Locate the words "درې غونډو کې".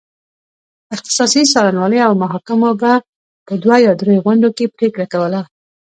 4.01-4.65